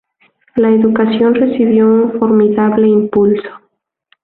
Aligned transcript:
La 0.55 0.69
educación 0.71 1.35
recibió 1.35 1.85
un 1.85 2.17
formidable 2.17 2.87
impulso. 2.87 3.49